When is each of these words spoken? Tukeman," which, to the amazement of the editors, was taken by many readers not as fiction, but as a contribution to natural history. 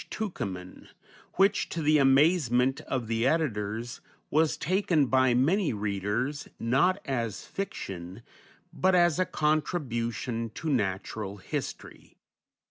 Tukeman," 0.09 0.87
which, 1.33 1.69
to 1.69 1.83
the 1.83 1.99
amazement 1.99 2.81
of 2.87 3.05
the 3.05 3.27
editors, 3.27 4.01
was 4.31 4.57
taken 4.57 5.05
by 5.05 5.35
many 5.35 5.73
readers 5.73 6.47
not 6.59 6.99
as 7.05 7.45
fiction, 7.45 8.23
but 8.73 8.95
as 8.95 9.19
a 9.19 9.25
contribution 9.27 10.49
to 10.55 10.69
natural 10.71 11.37
history. 11.37 12.17